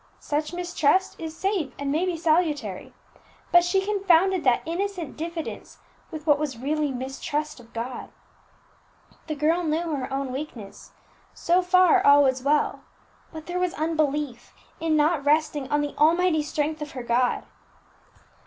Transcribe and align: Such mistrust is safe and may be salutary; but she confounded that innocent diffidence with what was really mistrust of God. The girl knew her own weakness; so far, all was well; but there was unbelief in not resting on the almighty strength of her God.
Such 0.19 0.51
mistrust 0.51 1.15
is 1.19 1.37
safe 1.37 1.75
and 1.77 1.91
may 1.91 2.07
be 2.07 2.17
salutary; 2.17 2.91
but 3.51 3.63
she 3.63 3.85
confounded 3.85 4.43
that 4.43 4.63
innocent 4.65 5.15
diffidence 5.15 5.77
with 6.09 6.25
what 6.25 6.39
was 6.39 6.57
really 6.57 6.91
mistrust 6.91 7.59
of 7.59 7.71
God. 7.71 8.09
The 9.27 9.35
girl 9.35 9.63
knew 9.63 9.95
her 9.95 10.11
own 10.11 10.31
weakness; 10.31 10.93
so 11.35 11.61
far, 11.61 12.03
all 12.03 12.23
was 12.23 12.41
well; 12.41 12.81
but 13.31 13.45
there 13.45 13.59
was 13.59 13.75
unbelief 13.75 14.55
in 14.79 14.95
not 14.95 15.23
resting 15.23 15.69
on 15.71 15.81
the 15.81 15.95
almighty 15.99 16.41
strength 16.41 16.81
of 16.81 16.93
her 16.93 17.03
God. 17.03 17.43